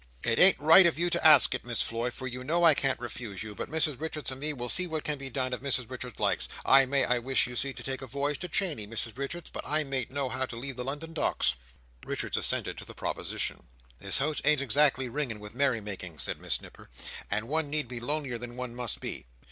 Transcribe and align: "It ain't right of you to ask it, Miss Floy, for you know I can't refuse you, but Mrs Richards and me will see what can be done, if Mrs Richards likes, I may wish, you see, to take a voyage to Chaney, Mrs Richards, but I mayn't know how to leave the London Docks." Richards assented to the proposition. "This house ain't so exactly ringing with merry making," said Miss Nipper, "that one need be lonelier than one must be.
"It 0.23 0.39
ain't 0.39 0.59
right 0.59 0.87
of 0.87 0.97
you 0.97 1.11
to 1.11 1.23
ask 1.23 1.53
it, 1.53 1.63
Miss 1.63 1.83
Floy, 1.83 2.09
for 2.09 2.25
you 2.25 2.43
know 2.43 2.63
I 2.63 2.73
can't 2.73 2.99
refuse 2.99 3.43
you, 3.43 3.53
but 3.53 3.69
Mrs 3.69 4.01
Richards 4.01 4.31
and 4.31 4.39
me 4.39 4.51
will 4.51 4.67
see 4.67 4.87
what 4.87 5.03
can 5.03 5.19
be 5.19 5.29
done, 5.29 5.53
if 5.53 5.59
Mrs 5.59 5.91
Richards 5.91 6.19
likes, 6.19 6.47
I 6.65 6.87
may 6.87 7.19
wish, 7.19 7.45
you 7.45 7.55
see, 7.55 7.71
to 7.71 7.83
take 7.83 8.01
a 8.01 8.07
voyage 8.07 8.39
to 8.39 8.47
Chaney, 8.47 8.87
Mrs 8.87 9.15
Richards, 9.15 9.51
but 9.53 9.63
I 9.63 9.83
mayn't 9.83 10.09
know 10.09 10.27
how 10.27 10.47
to 10.47 10.55
leave 10.55 10.75
the 10.77 10.83
London 10.83 11.13
Docks." 11.13 11.55
Richards 12.03 12.35
assented 12.37 12.79
to 12.79 12.85
the 12.85 12.95
proposition. 12.95 13.67
"This 13.99 14.17
house 14.17 14.41
ain't 14.43 14.61
so 14.61 14.63
exactly 14.63 15.07
ringing 15.07 15.39
with 15.39 15.53
merry 15.53 15.81
making," 15.81 16.17
said 16.17 16.41
Miss 16.41 16.61
Nipper, 16.61 16.89
"that 17.29 17.43
one 17.43 17.69
need 17.69 17.87
be 17.87 17.99
lonelier 17.99 18.39
than 18.39 18.55
one 18.55 18.73
must 18.73 19.01
be. 19.01 19.27